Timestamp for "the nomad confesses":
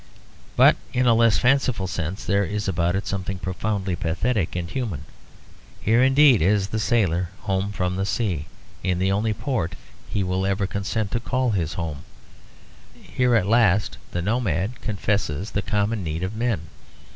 14.11-15.51